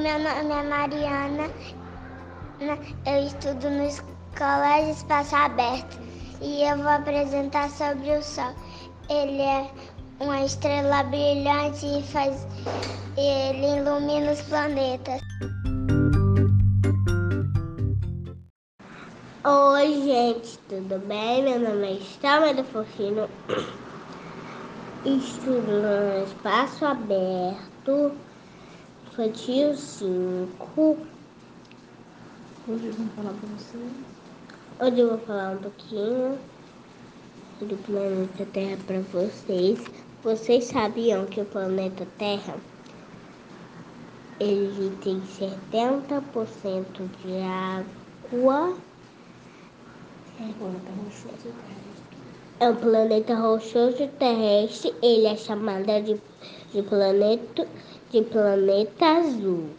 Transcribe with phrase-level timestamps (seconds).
[0.00, 1.50] meu nome é Mariana.
[3.04, 3.86] Eu estudo no
[4.34, 5.98] Colégio Espaço Aberto
[6.40, 8.54] e eu vou apresentar sobre o Sol.
[9.10, 9.70] Ele é
[10.20, 12.46] uma estrela brilhante e faz
[13.18, 15.20] ele ilumina os planetas.
[19.44, 21.42] Oi, gente, tudo bem?
[21.42, 23.28] Meu nome é Estelma do Fortino.
[25.04, 28.12] Estudo no Espaço Aberto,
[29.20, 30.96] infantil 5.
[32.66, 33.78] Hoje eu vou falar para você.
[34.80, 36.38] Hoje eu vou falar um pouquinho
[37.60, 39.78] do planeta Terra para vocês.
[40.22, 42.56] Vocês sabiam que o planeta Terra
[44.38, 48.78] ele tem 70% de água?
[52.60, 54.92] É um planeta rochoso terrestre.
[55.02, 56.20] Ele é chamado de,
[56.74, 57.66] de, planeta,
[58.10, 59.70] de planeta azul.